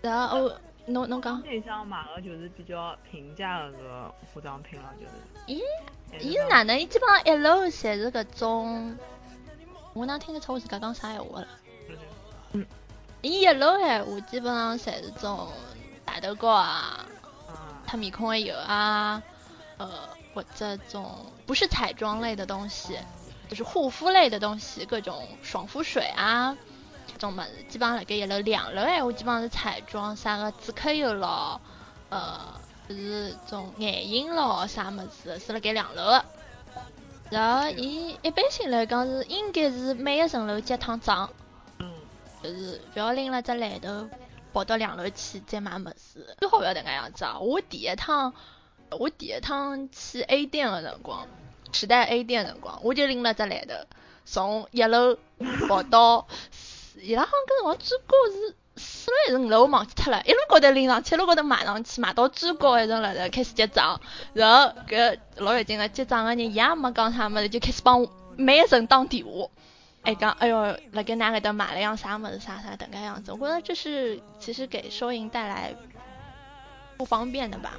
[0.00, 0.52] 然后，
[0.86, 1.42] 侬侬讲。
[1.44, 5.12] 你想买的就是比较平价的个化妆品了，就是。
[5.46, 5.60] 咦？
[6.20, 6.78] 伊是哪能？
[6.78, 8.96] 伊基本上一楼侪是搿种。
[9.94, 11.48] 我哪听得出我自家讲啥闲话了？
[12.52, 12.66] 嗯，
[13.22, 15.48] 伊一楼闲话基本上侪是种
[16.04, 17.04] 大头膏啊，
[17.86, 19.22] 擦面孔的油啊，
[19.76, 19.90] 呃，
[20.34, 22.98] 或者种不是彩妆类的东西，
[23.48, 26.56] 就是护肤类的东西，各种爽肤水啊，
[27.18, 31.60] 种么子，基本上辣盖一楼，两楼闲话基本上是彩妆，啥个止咳油咯，
[32.10, 32.38] 呃，
[32.88, 36.24] 就是种眼影咯，啥么子是辣盖两楼个。
[37.30, 41.28] 然后伊一般性来讲是应该是每个层楼结趟账，
[41.78, 41.92] 嗯，
[42.42, 44.08] 就是不要拎了只篮头
[44.52, 47.38] 跑到两楼去再买物事，最好不要迭个样子啊！
[47.38, 48.32] 我第一趟，
[48.90, 51.28] 我第一趟去 A 店个辰光，
[51.70, 53.74] 时代 A 店辰光，我就拎了只篮头，
[54.24, 55.18] 从一楼
[55.68, 56.26] 跑到，
[56.96, 58.56] 伊拉好像搿辰光最高是
[59.08, 64.00] 四楼还是五楼，我忘记脱了，一路高头拎上去，一路高头买上去，买到最高一层楼头开始结账，
[64.34, 69.48] 然后搿老有劲个结账个人也没讲啥物事，就开始帮我每一层打电话。
[70.02, 75.74] 哎，讲，哎呦，辣盖哪个搭买了样啥么子啥啥等个样子，我觉得这是其实给收银带来
[76.96, 77.72] 不方便的吧，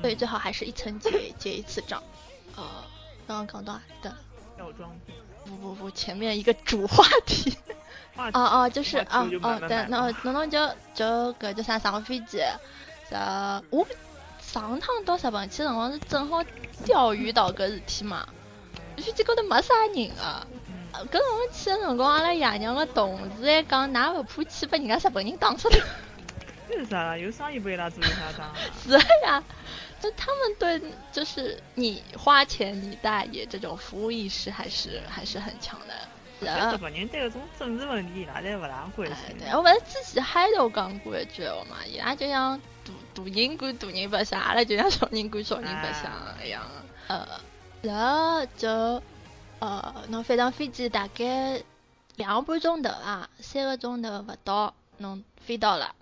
[0.00, 2.02] 所以最好还是一层结结一次账。
[2.56, 2.64] 呃，
[3.26, 4.16] 刚刚讲到哪的？
[4.58, 4.90] 药妆。
[5.44, 7.56] 不不不，前面一个主话题。
[8.16, 12.42] 哦哦，就是哦哦，对，那那侬就就搿叫啥上飞机？
[13.10, 13.86] 呃，我
[14.40, 16.42] 上趟到日本去辰光是正好
[16.84, 18.26] 钓鱼岛搿事体嘛，
[18.96, 20.46] 飞机高头没啥人啊。
[20.92, 25.78] 搿辰光去个辰光，阿拉爷娘个同事还讲，㑚勿怕去被人家日本人打出来？
[26.70, 27.16] 为啥啦？
[27.16, 28.52] 有生意拨伊拉做啥打？
[28.82, 28.90] 是
[29.24, 29.42] 呀，
[30.00, 30.80] 就他们对
[31.12, 35.94] 就是你花钱你大爷这种服务意识还是还是很强的。
[36.40, 39.38] 日本人对搿种政治问题伊拉侪勿大关心。
[39.38, 46.12] 对，我勿是之前海头讲过一句话嘛，伊拉就像大大人管大人白相，阿拉就像小人管小人白相
[46.44, 46.62] 一样。
[47.08, 47.26] 呃，
[47.82, 49.02] 然后就。
[49.58, 51.62] 呃，侬飞上飞机大概
[52.16, 55.94] 两个半钟头啊，三个钟头勿到，侬飞到了。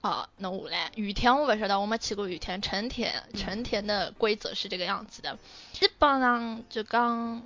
[0.00, 0.90] 好，侬下来。
[0.94, 2.62] 雨天我勿晓得，我没去过雨天。
[2.62, 5.36] 成田，成田的规则是这个样子的，
[5.74, 7.42] 基本上就讲，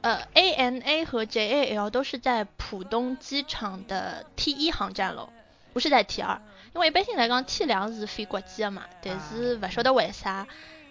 [0.00, 5.28] 呃，ANA 和 JAL 都是在浦东机场的 T 一航站楼，
[5.72, 6.40] 不是在 T 二。
[6.74, 10.46] 因为一般性来讲，T 两是飞国际的嘛，但是勿晓得为啥。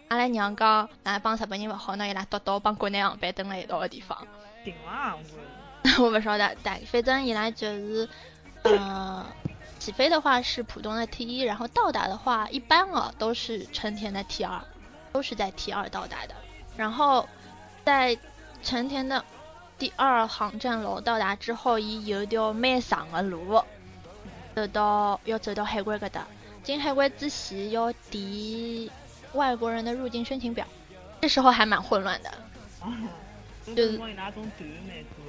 [0.10, 4.28] 阿拉娘讲，那帮日本人勿好，那伊拉到到帮国内航班等了一道个地方。
[4.64, 5.16] 定啊，
[6.00, 8.10] 我不晓得，但反正伊拉就是，
[8.64, 9.26] 呃，
[9.80, 14.62] 起飞的话是浦东的 T 一，然后到达的话一般哦都是成田的 T 二，
[15.14, 16.36] 都是在 T 二到达的。
[16.76, 17.28] 然后
[17.86, 18.18] 在
[18.64, 19.24] 成田的
[19.78, 23.64] 第二航站楼到达之后，伊有条蛮长的路，
[24.56, 26.28] 走到要走到海关搿搭，
[26.64, 28.90] 进海关之前要填。
[29.34, 30.66] 外国人的入境申请表，
[31.22, 32.32] 这时候还蛮混乱的。
[33.76, 34.00] 就是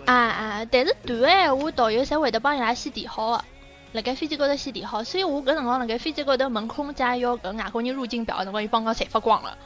[0.07, 0.64] 啊啊！
[0.71, 3.45] 但是团的闲话，导游侪会得帮伊拉先填好的，
[3.93, 5.03] 辣盖飞机高头先填好。
[5.03, 9.59] 所以我搿辰光辣盖飞机高头问空姐要搿外国人入境表，辰光伊帮我侪发光了。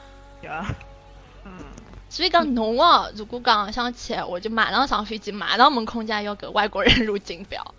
[2.13, 7.73] 所以讲侬哦，如果讲想去，我就马上上飞机，马上问空姐要搿外国人入境表。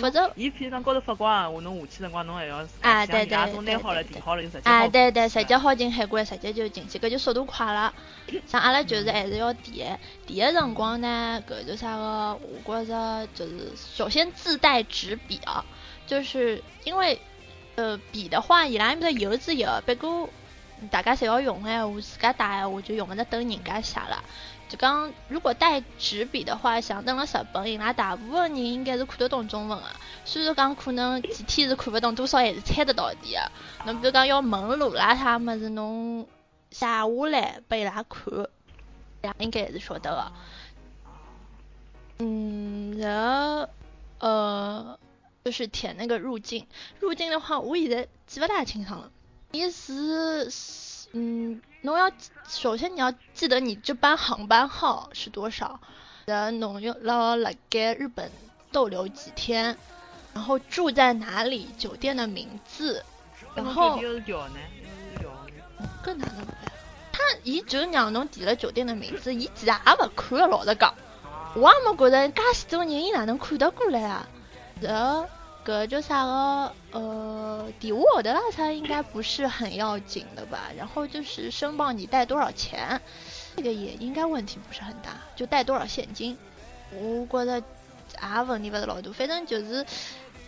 [0.00, 7.92] 否则，伊譬如讲高头发光，我侬下去辰光侬还要啊，对对对对对，啊对对，直接好进海关，直接就进去，搿就速度快了。
[8.46, 15.64] 像阿拉就是还是要填，填的辰光呢，搿就啥个，我觉着就是首先自带纸笔啊，
[16.06, 17.20] 就是因为
[17.74, 20.28] 呃笔的话，伊拉埃面头有是有，不过
[20.88, 24.22] 大家侪要用的闲话，自家带闲话就用勿着等人家写了。
[24.66, 29.84] 就讲，如果带纸笔的话，像等了日本，伊拉大部分人应该是看得懂中文的。
[30.24, 33.52] 虽然讲可能几天是看不懂，多少还是猜得到点的。
[33.84, 36.26] 侬比如讲要问路啦啥么子，侬
[36.70, 38.32] 写下来拨伊拉看，
[39.22, 40.32] 伊拉应该还是晓得的。
[42.18, 43.68] 嗯，然后
[44.18, 44.98] 呃，
[45.44, 46.66] 就是填那个入境，
[47.00, 49.10] 入境的话，我现在记不大清爽了。
[49.54, 50.50] 意思，
[51.12, 51.60] 嗯。
[51.82, 52.10] 侬要
[52.48, 55.78] 首先你要记得你这班航班号是多少，
[56.24, 58.30] 然后侬要辣辣盖日本
[58.72, 59.76] 逗留几天，
[60.32, 63.04] 然后住在哪里，酒店的名字，
[63.54, 64.00] 然后
[66.02, 66.46] 更难了
[67.12, 70.94] 他伊就让侬填了酒店的名字，伊其实也勿看，老实讲，
[71.54, 74.26] 我也没觉得介许多人伊哪能看得过来啊，
[74.80, 75.28] 然后。
[75.64, 80.70] 个就啥个呃，抵我的那餐应该不是很要紧的吧？
[80.76, 83.00] 然后就是申报你带多少钱，
[83.56, 86.36] 这个也应该问题不是很大，就带多少现金。
[86.92, 89.84] 我觉得也问题不是老多，反正就是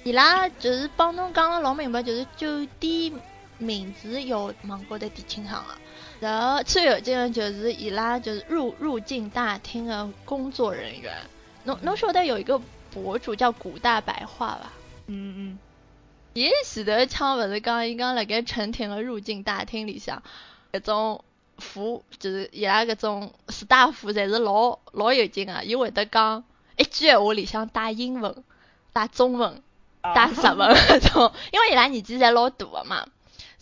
[0.05, 3.13] 伊拉就是帮侬讲了老明白，就是酒店
[3.59, 5.79] 名字有网高头点清爽了。
[6.21, 11.15] 然后最有劲的就是伊拉就是入入境大厅的工作人员，
[11.65, 12.61] 侬侬晓得有一个
[12.93, 14.73] 博主叫古大白话吧？
[15.07, 15.59] 嗯嗯，
[16.35, 20.23] 伊前头腔勿是讲伊讲辣盖成田个入境大厅里向，
[20.73, 21.25] 搿种
[21.59, 26.45] 服就是伊拉搿种士大夫侪是老老有劲个，伊会得讲
[26.77, 28.45] 一句闲话里向带英文，
[28.93, 29.63] 带中文、
[30.03, 30.57] 带日文
[30.89, 33.07] 那种，因为伊拉年纪侪老大个嘛。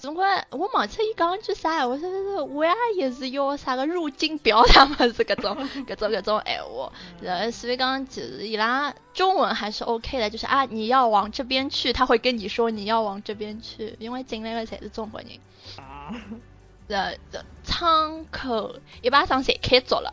[0.04, 5.56] 总归我忘记伊讲句啥，我说是我也也是要啥个入境表啥么子搿种
[5.88, 6.92] 搿种搿种闲话，
[7.22, 15.30] 呃，所以讲就是伊拉中文还是 OK 的，就是啊你要往这边去，他会跟你说你要往这边去，因为进来的侪是中国人。
[15.78, 16.12] 啊。
[16.88, 17.16] 呃，
[17.64, 20.12] 窗口一巴掌侪开足了。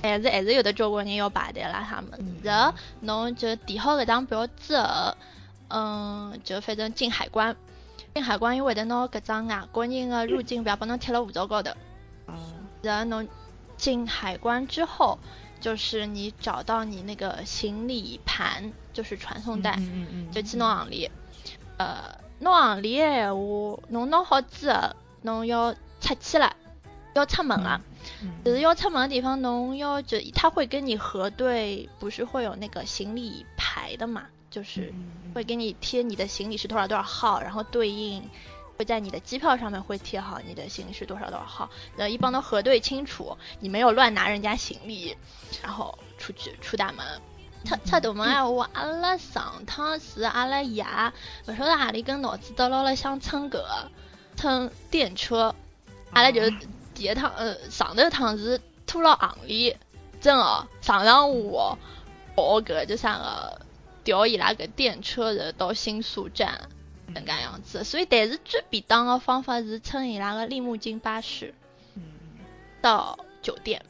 [0.00, 2.38] 还是还是有的中国人要排队啦，他们。
[2.44, 5.16] 然后侬就填好搿张表之后，
[5.70, 7.56] 嗯，就反正进海关。
[8.14, 11.72] 进海关，伊会得拿搿张外国人的入境表帮侬贴了护照高头。
[12.82, 13.28] 然后侬
[13.76, 15.18] 进海关之后，
[15.60, 21.10] 就是你找到你那个行李盘，就是传送带，嗯嗯就去拿行李。
[21.78, 26.54] 呃，拿行李的闲话，侬拿好之后，侬要出去了，
[27.14, 27.80] 要出门了。
[28.44, 34.26] 就是要出门的地方，侬要就他会跟你核对，不是会有那个行李牌的嘛？
[34.54, 34.94] 就是
[35.34, 38.22] 会给你贴你的行李是多少多少号，然后对应
[38.78, 45.16] 会在你的机票上面会贴好你的行李是多少多少号，呃，一帮都核对清楚，你没有乱拿人家行李，
[45.60, 47.04] 然后出去出大门。
[47.64, 50.86] 出出大门哎，我阿拉上趟是阿拉爷
[51.44, 53.90] 不晓得哪里根脑子到了了想乘个
[54.36, 55.52] 乘电车，
[56.12, 56.42] 阿拉就
[56.94, 59.76] 第一趟呃上头趟是拖了行李，
[60.20, 61.76] 真哦上上午
[62.36, 63.63] 报个就像个。
[64.04, 66.68] 调伊拉个电车的到新宿站，
[67.08, 67.82] 能噶样子。
[67.82, 71.54] 所以，但是最便当的方法是乘伊拉个利木津巴士，
[72.80, 73.82] 到酒店。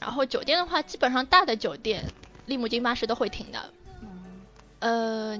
[0.00, 2.04] 然后酒店的话，基本上大的酒店，
[2.46, 3.70] 利木津巴士都会停的。
[4.80, 5.38] 呃，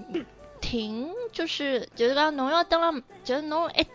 [0.60, 3.86] 停就是就是讲侬要等了，就是侬一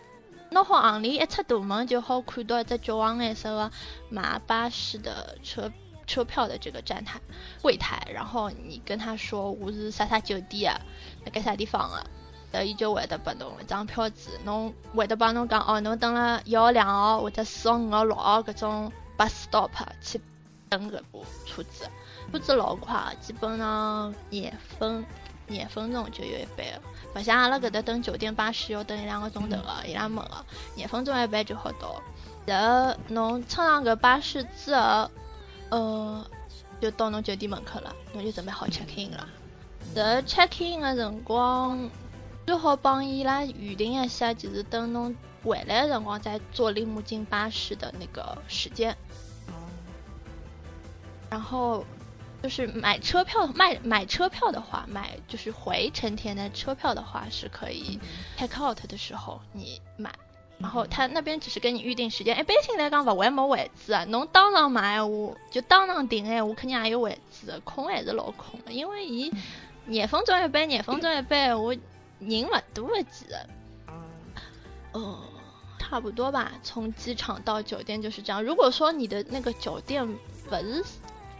[0.50, 3.70] 拿好行李一出大门，就好看到一只橘黄颜色的
[4.10, 5.70] 马巴士的车。
[6.06, 7.20] 车票的这个站台
[7.60, 10.80] 柜台，然后你跟他说我是啥啥酒店啊，
[11.24, 12.06] 在该啥地方啊，
[12.52, 20.20] 呃，伊就会得拨侬一张票子，侬会得帮侬讲哦，侬等了一号、两号或者四号、五号、六号搿种 bus stop 去
[20.68, 21.90] 等搿部车子，
[22.32, 25.04] 车子老快，基本上廿分
[25.48, 26.66] 廿分钟就有一班，
[27.16, 30.46] 勿像阿拉搿搭等酒店巴士要等一两个钟头个，伊拉没个，
[30.76, 32.00] 廿分钟一班就好到。
[32.46, 35.10] 然后侬乘上搿巴士之后。
[35.70, 36.24] 呃，
[36.80, 39.28] 就到侬酒店门口了，侬就准备好 check in 了。
[39.94, 41.90] 这 check in 的辰光，
[42.46, 48.96] 最好帮伊拉预定一下，就是等侬回来的辰光再坐铃木金巴士的那个时间。
[51.28, 51.84] 然后
[52.42, 57.98] 就是买车票卖买车票的话，买就是回成田的车票的话，是可以
[58.38, 60.14] check out 的时候你买。
[60.58, 64.04] 然后他那边只是跟你预定时间，一般性来讲勿会没位置啊。
[64.06, 68.72] 侬当场买闲话，就当场订闲话，肯定也有位置，空还是老空的。
[68.72, 69.30] 因为伊
[69.84, 71.74] 廿分钟一班，廿分钟一班，我
[72.20, 73.36] 人勿多的其实。
[74.92, 75.18] 哦，
[75.78, 76.52] 差不多吧。
[76.62, 78.42] 从机场到酒店就是这样。
[78.42, 80.06] 如果说你的那个酒店
[80.48, 80.84] 不是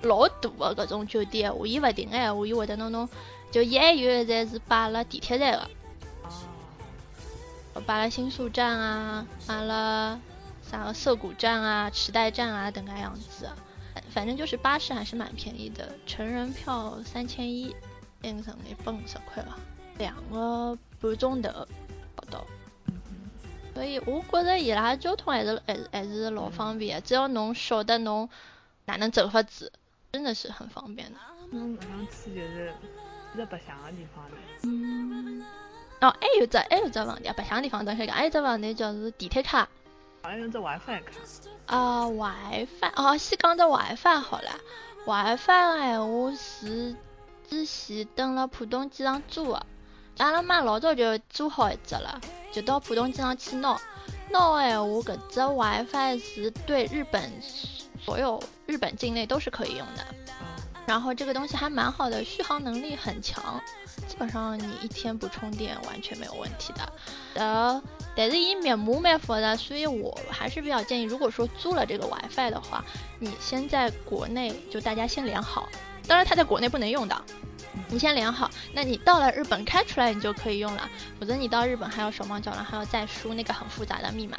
[0.02, 3.08] 老大的搿种酒店，我伊勿订闲话，伊会得弄弄，
[3.50, 5.70] 就一有一站是摆辣地铁站的。
[7.86, 10.18] 摆了新宿站啊，巴拉
[10.60, 13.48] 啥个涩谷站啊、池袋站啊等个样子，
[14.10, 17.74] 反正就是巴士还是蛮便宜的，成人票三千一，
[18.20, 19.56] 变成一百五十块吧，
[19.98, 21.66] 两个半钟头
[22.16, 22.44] 不到。
[23.72, 28.28] 所以我觉着伊拉交通还是还是还是老方便，只要侬晓得侬
[28.86, 29.70] 哪能走法子，
[30.10, 31.18] 真的是很方便的。
[31.52, 32.74] 嗯，上去就是
[33.36, 34.36] 在白相的地方的。
[34.64, 35.44] 嗯。
[36.06, 39.68] 哦，还有只还有只问题啊，白相地方等下讲，还有只问题就是地铁卡，
[40.22, 41.12] 还有只 WiFi 卡。
[41.66, 44.50] 啊，WiFi，哦，先讲只 WiFi 好了
[45.04, 46.94] ，WiFi 的闲话是
[47.50, 49.66] 之前登了浦东机场租的，
[50.18, 52.20] 阿拉妈老早就租好一只了，
[52.52, 53.76] 就到浦东机场去拿。
[54.30, 57.32] 拿的闲话，搿只 WiFi 是对日本
[58.00, 60.06] 所有日本境内都是可以用的。
[60.86, 63.60] 然后这个东西还蛮好的，续航能力很强，
[64.06, 66.92] 基本上你一天不充电完全没有问题的。
[67.34, 67.82] 呃，
[68.14, 72.84] 但是以密码蛮复杂，所以我还是比较建议，如果说租了这个 WiFi 的话，
[73.18, 75.68] 你先在国内就大家先连好，
[76.06, 77.22] 当然它在国内不能用的，
[77.88, 80.88] 你先连好，那你到了日本开出来你就可以用了，
[81.18, 84.36] 否则你到日本还要手忙脚乱，还要再输那个很复杂的密码。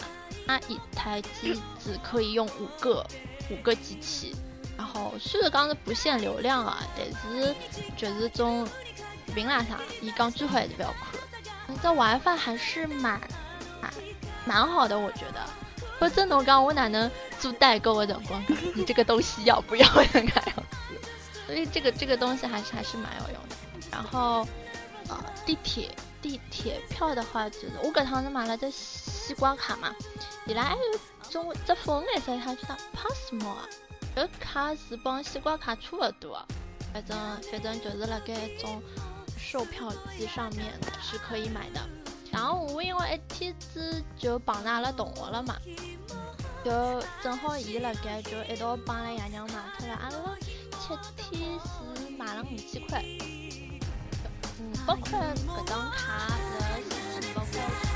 [0.47, 3.05] 它一台机子可以用五个
[3.51, 4.33] 五个机器。
[4.77, 7.53] 然后虽然讲是不限流量啊，但是
[7.97, 8.65] 就是种
[9.27, 11.77] 视频啦啥，伊讲最好还是不要看。
[11.83, 13.19] 这 WiFi 还是蛮
[13.81, 13.93] 蛮
[14.45, 15.45] 蛮好的，我觉得。
[15.99, 18.43] 否则侬讲我哪能做代购的辰光，
[18.75, 21.41] 你这个东西要不要那样子？
[21.45, 23.55] 所以这个这个东西还是还是蛮有用的。
[23.91, 24.47] 然后
[25.09, 25.89] 呃地铁
[26.21, 29.93] 地铁票的话，就是我搿趟是买了只西瓜卡嘛，
[30.45, 30.99] 伊拉还有
[31.29, 33.67] 种只粉颜色，它叫啥 Passmo 啊，
[34.15, 36.41] 搿卡是帮西瓜卡差勿多，
[36.93, 37.17] 反正
[37.51, 38.81] 反正就是辣盖一种
[39.49, 41.79] 售票机上面是可以买的。
[42.29, 45.55] 然后我因为一天子就碰着阿拉同学了嘛，
[46.65, 50.35] 就正好伊辣盖就一道帮阿拉爷娘买脱了，阿拉
[50.81, 53.01] 七天是买了五千块，
[54.59, 57.86] 五百块搿张卡是五百块